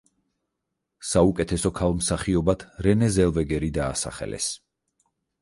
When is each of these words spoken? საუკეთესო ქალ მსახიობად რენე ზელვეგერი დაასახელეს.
საუკეთესო 1.09 1.71
ქალ 1.81 1.93
მსახიობად 1.99 2.65
რენე 2.87 3.11
ზელვეგერი 3.19 3.71
დაასახელეს. 3.79 4.51